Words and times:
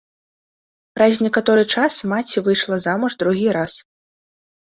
Праз 0.99 1.19
некаторы 1.25 1.65
час 1.75 1.97
маці 2.13 2.43
выйшла 2.47 2.75
замуж 2.85 3.11
другі 3.21 3.45
раз. 3.59 3.73